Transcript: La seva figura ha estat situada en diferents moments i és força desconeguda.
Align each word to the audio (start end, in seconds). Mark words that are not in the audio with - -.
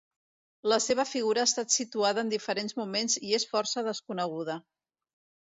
La 0.71 0.77
seva 0.85 1.03
figura 1.09 1.43
ha 1.43 1.49
estat 1.49 1.75
situada 1.75 2.23
en 2.23 2.31
diferents 2.33 2.77
moments 2.81 3.19
i 3.29 3.35
és 3.41 3.47
força 3.53 3.85
desconeguda. 3.91 4.59